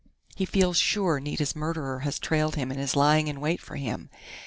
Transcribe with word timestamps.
He 0.35 0.45
feels 0.45 0.77
sure 0.79 1.19
Nita's 1.19 1.55
murderer 1.55 1.99
has 1.99 2.17
trailed 2.17 2.55
him 2.55 2.71
and 2.71 2.79
is 2.81 2.95
lying 2.95 3.27
in 3.27 3.39
wait 3.39 3.61
for 3.61 3.75
him. 3.75 4.09